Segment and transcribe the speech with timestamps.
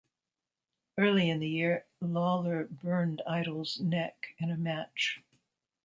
[0.97, 5.21] Early in the year, Lawler burned Idol's neck in a match.